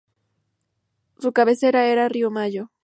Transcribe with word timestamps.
Su 1.19 1.31
cabecera 1.31 1.85
era 1.85 2.09
Río 2.09 2.31
Mayo. 2.31 2.71